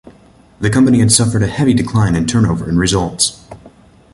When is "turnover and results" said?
2.25-3.45